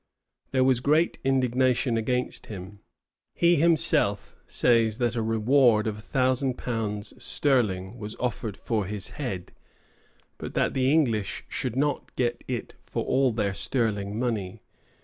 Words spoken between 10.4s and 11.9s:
that the English should